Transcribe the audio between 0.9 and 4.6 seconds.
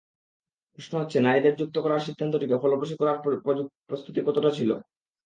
হচ্ছে নারীদের যুক্ত করার সিদ্ধান্তটিকে ফলপ্রসূ করার প্রস্তুতি কতটা